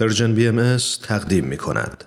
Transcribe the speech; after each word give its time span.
Persian 0.00 0.34
BM 0.34 0.76
تقدیم 1.02 1.44
می 1.44 1.56
کند. 1.56 2.04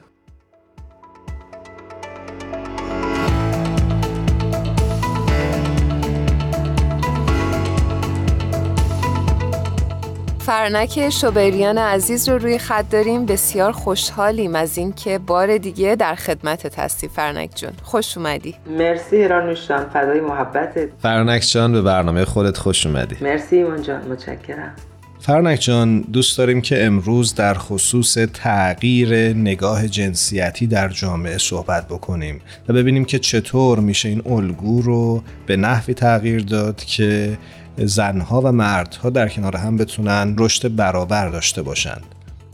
فرنک 10.40 11.10
شوبریان 11.10 11.78
عزیز 11.78 12.30
رو 12.30 12.38
روی 12.38 12.58
خط 12.58 12.90
داریم. 12.90 13.26
بسیار 13.26 13.72
خوشحالیم 13.72 14.56
از 14.56 14.78
اینکه 14.78 15.20
بار 15.20 15.58
دیگه 15.58 15.96
در 15.96 16.16
خدمت 16.16 16.80
هستی 16.80 17.08
فرنک 17.08 17.56
جون 17.56 17.72
خوش 17.84 18.18
اومدی. 18.18 18.56
مرسی 18.78 19.16
ایرانوش 19.16 19.68
جان 19.68 19.90
فدای 19.90 20.22
محبتت. 20.22 20.90
فرنک 21.02 21.42
جان 21.42 21.72
به 21.72 21.82
برنامه 21.82 22.26
خودت 22.26 22.58
خوش 22.58 22.86
اومدی. 22.86 23.18
مرسی 23.22 23.56
ایمان 23.56 23.82
جان 23.82 24.02
متشکرم. 24.02 24.76
فرنک 25.22 25.60
جان 25.60 26.02
دوست 26.02 26.38
داریم 26.38 26.62
که 26.62 26.86
امروز 26.86 27.36
در 27.36 27.54
خصوص 27.54 28.18
تغییر 28.34 29.34
نگاه 29.34 29.88
جنسیتی 29.88 30.68
در 30.68 30.90
جامعه 30.90 31.38
صحبت 31.38 31.88
بکنیم 31.88 32.42
و 32.68 32.74
ببینیم 32.74 33.06
که 33.06 33.20
چطور 33.20 33.80
میشه 33.80 34.10
این 34.10 34.22
الگو 34.26 34.82
رو 34.82 35.24
به 35.46 35.58
نحوی 35.58 35.94
تغییر 35.94 36.42
داد 36.44 36.84
که 36.84 37.38
زنها 37.78 38.42
و 38.42 38.52
مردها 38.52 39.10
در 39.10 39.30
کنار 39.30 39.58
هم 39.58 39.78
بتونن 39.78 40.36
رشد 40.38 40.76
برابر 40.76 41.30
داشته 41.30 41.62
باشند. 41.62 42.04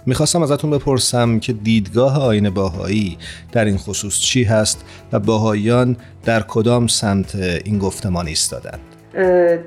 می‌خواستم 0.06 0.44
ازتون 0.44 0.70
بپرسم 0.72 1.40
که 1.40 1.54
دیدگاه 1.54 2.22
آین 2.22 2.50
باهایی 2.50 3.18
در 3.52 3.66
این 3.66 3.78
خصوص 3.78 4.20
چی 4.20 4.44
هست 4.44 4.86
و 5.12 5.20
باهاییان 5.20 5.98
در 6.24 6.42
کدام 6.42 6.88
سمت 6.88 7.36
این 7.36 7.80
گفتمان 7.80 8.28
ایستادند؟ 8.28 8.80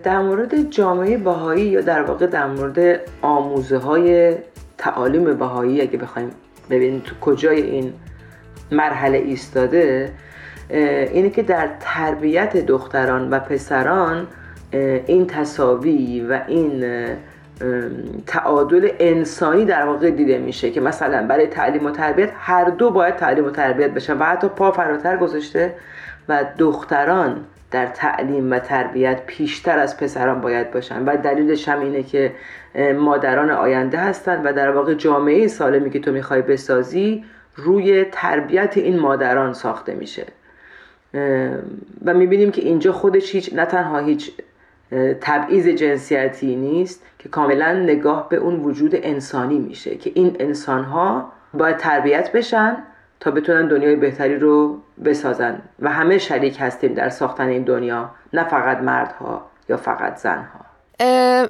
در 0.03 0.21
مورد 0.21 0.71
جامعه 0.71 1.17
باهایی 1.17 1.65
یا 1.65 1.81
در 1.81 2.03
واقع 2.03 2.27
در 2.27 2.47
مورد 2.47 3.01
آموزه 3.23 3.79
های 3.79 4.35
تعالیم 4.79 5.35
باهایی 5.35 5.81
اگه 5.81 5.99
بخوایم 5.99 6.31
ببینیم 6.71 7.03
تو 7.05 7.15
کجای 7.21 7.63
این 7.63 7.93
مرحله 8.73 9.19
ایستاده 9.19 10.13
اینه 10.71 11.31
که 11.31 11.43
در 11.43 11.69
تربیت 11.81 12.57
دختران 12.57 13.31
و 13.31 13.39
پسران 13.39 14.27
این 15.07 15.27
تصاوی 15.27 16.21
و 16.21 16.41
این 16.47 16.85
تعادل 18.27 18.89
انسانی 18.99 19.65
در 19.65 19.87
واقع 19.87 20.11
دیده 20.11 20.39
میشه 20.39 20.71
که 20.71 20.81
مثلا 20.81 21.27
برای 21.27 21.47
تعلیم 21.47 21.87
و 21.87 21.91
تربیت 21.91 22.31
هر 22.39 22.65
دو 22.65 22.91
باید 22.91 23.17
تعلیم 23.17 23.45
و 23.45 23.51
تربیت 23.51 23.91
بشن 23.91 24.19
و 24.19 24.25
حتی 24.25 24.49
پا 24.49 24.73
فراتر 24.73 25.17
گذاشته 25.17 25.75
و 26.29 26.45
دختران 26.59 27.45
در 27.71 27.87
تعلیم 27.87 28.53
و 28.53 28.59
تربیت 28.59 29.27
پیشتر 29.27 29.79
از 29.79 29.97
پسران 29.97 30.41
باید 30.41 30.71
باشن. 30.71 31.05
و 31.05 31.17
دلیلش 31.17 31.69
هم 31.69 31.81
اینه 31.81 32.03
که 32.03 32.33
مادران 32.99 33.51
آینده 33.51 33.99
هستند 33.99 34.47
و 34.47 34.53
در 34.53 34.71
واقع 34.71 34.95
جامعه 34.95 35.47
سالمی 35.47 35.91
که 35.91 36.01
تو 36.01 36.13
می‌خوای 36.13 36.43
بسازی 36.43 37.25
روی 37.57 38.05
تربیت 38.13 38.77
این 38.77 38.99
مادران 38.99 39.53
ساخته 39.53 39.95
میشه. 39.95 40.27
و 42.05 42.15
می‌بینیم 42.15 42.51
که 42.51 42.63
اینجا 42.63 42.93
خودش 42.93 43.35
هیچ 43.35 43.55
نه 43.55 43.65
تنها 43.65 43.99
هیچ 43.99 44.33
تبعیض 45.21 45.69
جنسیتی 45.69 46.57
نیست 46.57 47.07
که 47.19 47.29
کاملا 47.29 47.73
نگاه 47.73 48.29
به 48.29 48.37
اون 48.37 48.61
وجود 48.61 48.91
انسانی 49.03 49.59
میشه 49.59 49.97
که 49.97 50.13
این 50.15 50.37
انسان 50.41 50.85
ها 50.85 51.33
باید 51.55 51.77
تربیت 51.77 52.33
بشن 52.33 52.77
تا 53.21 53.31
بتونن 53.31 53.69
دنیای 53.69 53.97
بهتری 53.97 54.39
رو 54.39 54.79
بسازن. 55.05 55.63
و 55.81 55.91
همه 55.91 56.19
شریک 56.19 56.57
هستیم 56.61 56.95
در 56.95 57.09
ساختن 57.09 57.49
این 57.49 57.63
دنیا 57.63 58.11
نه 58.33 58.45
فقط 58.45 58.79
مردها 58.79 59.47
یا 59.69 59.77
فقط 59.77 60.17
زنها. 60.17 60.69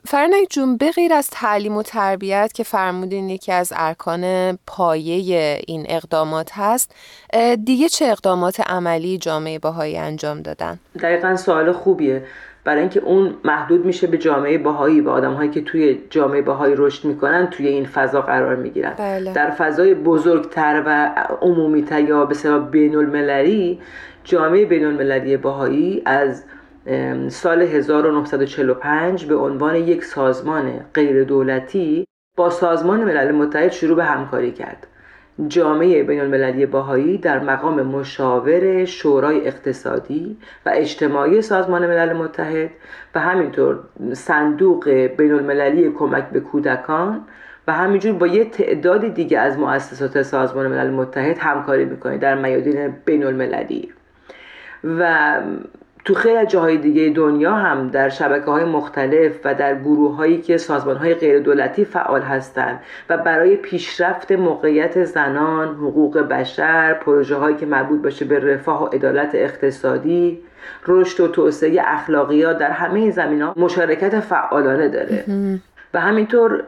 فرنک 0.07 0.47
جون 0.51 0.77
به 0.77 0.91
غیر 0.91 1.13
از 1.13 1.31
تعلیم 1.31 1.77
و 1.77 1.83
تربیت 1.83 2.53
که 2.55 2.65
فرمودین 2.65 3.31
یکی 3.31 3.53
از 3.53 3.73
ارکان 3.77 4.55
پایه 4.67 5.61
این 5.67 5.87
اقدامات 5.89 6.51
هست 6.53 6.95
دیگه 7.65 7.89
چه 7.89 8.05
اقدامات 8.05 8.61
عملی 8.61 9.19
جامعه 9.19 9.59
باهایی 9.59 9.97
انجام 9.97 10.43
دادن؟ 10.43 10.79
دقیقا 11.03 11.37
سوال 11.37 11.73
خوبیه. 11.73 12.23
برای 12.69 12.81
اینکه 12.81 13.01
اون 13.01 13.35
محدود 13.45 13.85
میشه 13.85 14.07
به 14.07 14.19
جامعه 14.19 14.59
باهایی 14.59 15.01
و 15.01 15.09
آدمهایی 15.09 15.51
که 15.51 15.61
توی 15.61 15.99
جامعه 16.11 16.43
باهایی 16.43 16.75
رشد 16.77 17.05
می‌کنن 17.05 17.47
توی 17.47 17.69
این 17.69 17.85
فضا 17.85 18.23
قرار 18.23 18.57
می‌گیرن 18.57 18.95
بله. 18.99 19.33
در 19.33 19.51
فضای 19.51 19.95
بزرگتر 19.95 20.83
و 20.87 21.15
عمومیتر 21.41 22.01
یا 22.01 22.25
به 22.25 22.35
سبب 22.35 22.71
بین 22.71 22.97
المللی 22.97 23.81
جامعه 24.25 24.65
بین 24.65 24.85
المللی 24.85 25.37
باهایی 25.37 26.03
از 26.05 26.45
سال 27.29 27.63
1945 27.63 29.25
به 29.25 29.37
عنوان 29.37 29.77
یک 29.77 30.05
سازمان 30.05 30.81
غیر 30.95 31.25
دولتی 31.25 32.05
با 32.37 32.51
سازمان 32.51 33.05
ملل 33.05 33.33
متحد 33.33 33.73
شروع 33.73 33.97
به 33.97 34.05
همکاری 34.05 34.53
کرد 34.53 34.87
جامعه 35.47 36.03
بین 36.03 36.21
المللی 36.21 36.67
باهایی 36.67 37.19
در 37.19 37.39
مقام 37.39 37.83
مشاور 37.83 38.85
شورای 38.85 39.47
اقتصادی 39.47 40.37
و 40.67 40.71
اجتماعی 40.75 41.43
سازمان 41.43 41.87
ملل 41.87 42.13
متحد 42.13 42.71
و 43.15 43.21
همینطور 43.21 43.79
صندوق 44.13 44.89
بین 44.91 45.33
المللی 45.33 45.91
کمک 45.91 46.25
به 46.31 46.41
کودکان 46.41 47.25
و 47.69 47.73
همینجور 47.73 48.13
با 48.13 48.27
یه 48.27 48.45
تعداد 48.45 49.15
دیگه 49.15 49.39
از 49.39 49.59
مؤسسات 49.59 50.23
سازمان 50.23 50.67
ملل 50.67 50.91
متحد 50.91 51.39
همکاری 51.39 51.85
می‌کنه 51.85 52.19
در 52.19 52.35
میادین 52.35 52.95
بین 53.05 53.25
المللی 53.25 53.93
و 54.85 55.33
تو 56.09 56.15
خیلی 56.15 56.47
جاهای 56.47 56.77
دیگه 56.77 57.11
دنیا 57.11 57.55
هم 57.55 57.89
در 57.89 58.09
شبکه 58.09 58.51
های 58.51 58.65
مختلف 58.65 59.33
و 59.45 59.55
در 59.55 59.75
گروه 59.75 60.17
هایی 60.17 60.39
که 60.39 60.57
سازمان 60.57 60.97
های 60.97 61.15
غیر 61.15 61.39
دولتی 61.39 61.85
فعال 61.85 62.23
هستند 62.23 62.81
و 63.09 63.19
برای 63.19 63.57
پیشرفت 63.57 64.33
موقعیت 64.33 65.05
زنان، 65.05 65.69
حقوق 65.69 66.19
بشر، 66.19 66.95
پروژه 66.95 67.37
هایی 67.37 67.57
که 67.57 67.67
مربوط 67.67 68.03
باشه 68.03 68.25
به 68.25 68.39
رفاه 68.39 68.83
و 68.83 68.87
عدالت 68.87 69.31
اقتصادی، 69.35 70.39
رشد 70.87 71.21
و 71.21 71.29
توسعه 71.29 71.81
اخلاقیات 71.85 72.59
در 72.59 72.71
همه 72.71 73.11
زمین 73.11 73.43
ها 73.43 73.55
مشارکت 73.57 74.21
فعالانه 74.21 74.89
داره. 74.89 75.25
و 75.95 76.01
همینطور 76.01 76.65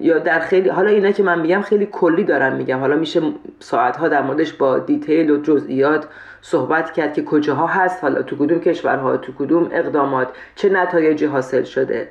یا 0.00 0.18
در 0.18 0.40
خیلی 0.40 0.68
حالا 0.68 0.90
اینا 0.90 1.10
که 1.12 1.22
من 1.22 1.40
میگم 1.40 1.62
خیلی 1.62 1.86
کلی 1.92 2.24
دارم 2.24 2.56
میگم. 2.56 2.78
حالا 2.78 2.96
میشه 2.96 3.20
ساعتها 3.58 4.08
در 4.08 4.22
موردش 4.22 4.52
با 4.52 4.78
دیتیل 4.78 5.30
و 5.30 5.42
جزئیات 5.42 6.06
صحبت 6.40 6.92
کرد 6.92 7.14
که 7.14 7.24
کجاها 7.24 7.66
هست 7.66 8.02
حالا 8.02 8.22
تو 8.22 8.36
کدوم 8.36 8.60
کشورها 8.60 9.16
تو 9.16 9.32
کدوم 9.32 9.68
اقدامات 9.72 10.28
چه 10.54 10.68
نتایجی 10.68 11.26
حاصل 11.26 11.62
شده. 11.62 12.08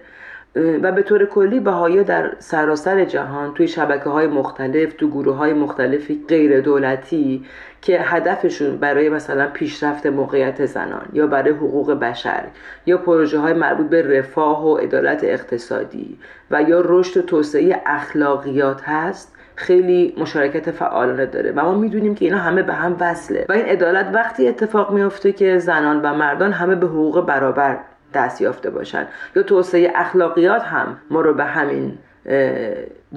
و 0.56 0.92
به 0.92 1.02
طور 1.02 1.26
کلی 1.26 1.60
بهایی 1.60 2.04
در 2.04 2.32
سراسر 2.40 3.06
جهان 3.06 3.54
توی 3.54 3.68
شبکه 3.68 4.10
های 4.10 4.28
مختلف 4.28 4.94
تو 4.94 5.10
گروه 5.10 5.36
های 5.36 5.54
مختلفی 5.54 6.26
غیر 6.28 6.62
دولتی 6.62 7.46
که 7.82 8.00
هدفشون 8.02 8.78
برای 8.78 9.10
مثلا 9.10 9.48
پیشرفت 9.48 10.06
موقعیت 10.06 10.66
زنان 10.66 11.06
یا 11.14 11.28
برای 11.28 11.52
حقوق 11.52 11.92
بشر 11.92 12.44
یا 12.86 12.98
پروژه 12.98 13.40
های 13.40 13.54
مربوط 13.54 13.90
به 13.90 14.20
رفاه 14.20 14.66
و 14.66 14.78
عدالت 14.78 15.24
اقتصادی 15.24 16.18
و 16.52 16.62
یا 16.62 16.82
رشد 16.86 17.18
و 17.18 17.22
توسعه 17.22 17.82
اخلاقیات 17.86 18.82
هست 18.84 19.36
خیلی 19.56 20.16
مشارکت 20.18 20.72
فعالانه 20.72 21.26
داره. 21.26 21.52
و 21.52 21.62
ما 21.62 21.74
می‌دونیم 21.74 22.16
که 22.16 22.26
اینا 22.26 22.38
همه 22.38 22.64
به 22.64 22.74
هم 22.74 22.98
وصله. 23.00 23.46
و 23.50 23.52
این 23.52 23.66
عدالت 23.66 24.10
وقتی 24.14 24.48
اتفاق 24.48 24.92
میفته 24.92 25.32
که 25.32 25.58
زنان 25.58 26.02
و 26.02 26.14
مردان 26.14 26.52
همه 26.52 26.76
به 26.76 26.88
حقوق 26.88 27.26
برابر 27.26 27.78
دست 28.14 28.42
یافته 28.42 28.70
باشن. 28.70 29.08
یا 29.36 29.44
توسعه 29.44 29.92
اخلاقیات 29.96 30.64
هم 30.64 30.98
ما 31.10 31.22
رو 31.22 31.34
به 31.34 31.44
همین 31.44 31.98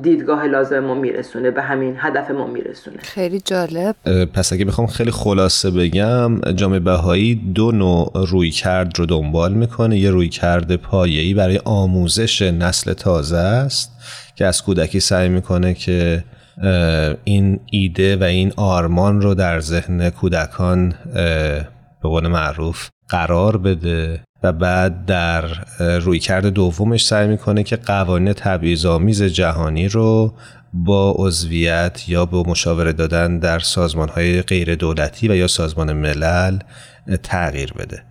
دیدگاه 0.02 0.44
لازم 0.44 0.78
ما 0.78 0.94
میرسونه 0.94 1.50
به 1.50 1.62
همین 1.62 1.94
هدف 1.98 2.30
ما 2.30 2.46
میرسونه. 2.46 2.96
خیلی 2.98 3.40
جالب. 3.40 3.96
پس 4.24 4.52
اگه 4.52 4.64
بخوام 4.64 4.86
خیلی 4.86 5.10
خلاصه 5.10 5.70
بگم 5.70 6.40
جامعه 6.40 6.78
بهایی 6.78 7.34
دو 7.34 7.72
نوع 7.72 8.12
روی 8.28 8.50
کرد 8.50 8.98
رو 8.98 9.06
دنبال 9.06 9.54
می‌کنه. 9.54 9.98
یه 9.98 10.10
روی 10.10 10.28
کرد 10.28 10.76
پایه‌ای 10.76 11.34
برای 11.34 11.60
آموزش 11.64 12.42
نسل 12.42 12.92
تازه 12.92 13.36
است 13.36 13.90
که 14.36 14.46
از 14.46 14.62
کودکی 14.62 15.00
سعی 15.00 15.28
می‌کنه 15.28 15.74
که 15.74 16.24
این 17.24 17.60
ایده 17.70 18.16
و 18.16 18.22
این 18.22 18.52
آرمان 18.56 19.20
رو 19.20 19.34
در 19.34 19.60
ذهن 19.60 20.10
کودکان 20.10 20.94
به 22.02 22.08
قول 22.08 22.26
معروف 22.26 22.88
قرار 23.08 23.56
بده. 23.56 24.20
و 24.44 24.52
بعد 24.52 25.06
در 25.06 25.44
رویکرد 25.98 26.46
دومش 26.46 27.06
سعی 27.06 27.28
می‌کنه 27.28 27.62
که 27.62 27.76
قوانین 27.76 28.32
تبعیض‌آمیز 28.32 29.22
جهانی 29.22 29.88
رو 29.88 30.32
با 30.72 31.14
عضویت 31.18 32.08
یا 32.08 32.26
با 32.26 32.42
مشاوره 32.46 32.92
دادن 32.92 33.38
در 33.38 33.58
سازمان 33.58 34.08
های 34.08 34.42
غیر 34.42 34.74
دولتی 34.74 35.28
و 35.28 35.34
یا 35.34 35.46
سازمان 35.46 35.92
ملل 35.92 36.58
تغییر 37.22 37.72
بده. 37.72 38.02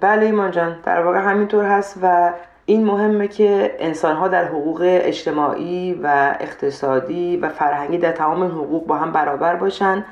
بله 0.00 0.26
ایمان 0.26 0.50
جان. 0.50 0.76
در 0.86 1.00
واقع 1.00 1.18
همینطور 1.18 1.64
هست 1.64 1.98
و 2.02 2.32
این 2.66 2.84
مهمه 2.84 3.28
که 3.28 3.70
انسان 3.78 4.16
ها 4.16 4.28
در 4.28 4.44
حقوق 4.44 4.80
اجتماعی 4.82 5.94
و 6.02 6.36
اقتصادی 6.40 7.36
و 7.36 7.48
فرهنگی 7.48 7.98
در 7.98 8.12
تمام 8.12 8.42
حقوق 8.42 8.86
با 8.86 8.98
هم 8.98 9.12
برابر 9.12 9.56
باشن. 9.56 10.04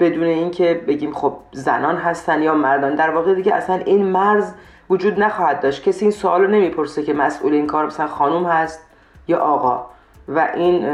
بدون 0.00 0.24
اینکه 0.24 0.80
بگیم 0.88 1.12
خب 1.12 1.36
زنان 1.52 1.96
هستن 1.96 2.42
یا 2.42 2.54
مردان. 2.54 2.94
در 2.94 3.10
واقع 3.10 3.34
دیگه 3.34 3.54
اصلا 3.54 3.76
این 3.76 4.06
مرز 4.06 4.52
وجود 4.90 5.20
نخواهد 5.20 5.60
داشت. 5.60 5.82
کسی 5.82 6.04
این 6.04 6.12
سوال 6.12 6.42
رو 6.42 6.50
نمی‌پرسه 6.50 7.02
که 7.02 7.12
مسئول 7.14 7.52
این 7.52 7.66
کار 7.66 7.86
مثلا 7.86 8.06
خانوم 8.06 8.46
هست 8.46 8.86
یا 9.28 9.38
آقا. 9.38 9.86
و 10.28 10.48
این 10.54 10.86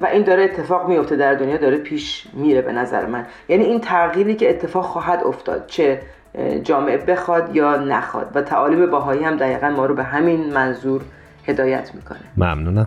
و 0.00 0.06
این 0.06 0.22
داره 0.22 0.44
اتفاق 0.44 0.88
میفته 0.88 1.16
در 1.16 1.34
دنیا 1.34 1.56
داره 1.56 1.76
پیش 1.76 2.26
میره 2.32 2.62
به 2.62 2.72
نظر 2.72 3.06
من. 3.06 3.26
یعنی 3.48 3.64
این 3.64 3.80
تغییری 3.80 4.34
که 4.34 4.50
اتفاق 4.50 4.84
خواهد 4.84 5.24
افتاد 5.24 5.66
چه 5.66 6.00
جامعه 6.62 6.96
بخواد 6.96 7.56
یا 7.56 7.76
نخواد. 7.76 8.30
و 8.34 8.42
تعالیم 8.42 8.90
بهایی 8.90 9.24
هم 9.24 9.36
دقیقا 9.36 9.68
ما 9.68 9.86
رو 9.86 9.94
به 9.94 10.02
همین 10.02 10.52
منظور 10.52 11.02
هدایت 11.46 11.94
می‌کنه. 11.94 12.18
ممنونم. 12.36 12.86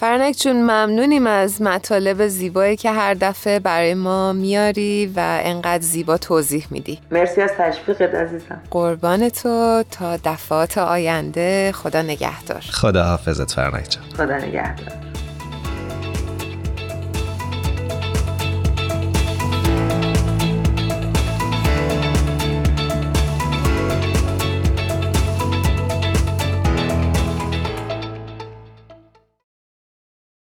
فرنک 0.00 0.36
جون 0.36 0.56
ممنونیم 0.56 1.26
از 1.26 1.62
مطالب 1.62 2.26
زیبایی 2.26 2.76
که 2.76 2.90
هر 2.90 3.14
دفعه 3.14 3.58
برای 3.58 3.94
ما 3.94 4.32
میاری 4.32 5.12
و 5.16 5.40
انقدر 5.44 5.82
زیبا 5.82 6.18
توضیح 6.18 6.66
میدی. 6.70 6.98
مرسی 7.10 7.40
از 7.40 7.50
تشویقت 7.58 8.14
عزیزم. 8.14 8.62
قربان 8.70 9.28
تو. 9.28 9.84
تا 9.90 10.16
دفعات 10.16 10.78
آینده 10.78 11.72
خدا 11.72 12.02
نگهدار. 12.02 12.60
خدا 12.60 13.04
حافظت 13.04 13.50
فرنک 13.50 13.90
جان. 13.90 14.04
خدا 14.16 14.36
نگهدار. 14.36 15.15